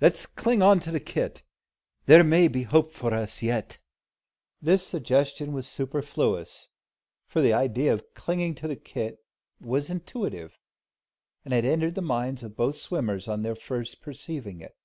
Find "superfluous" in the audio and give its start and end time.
5.66-6.68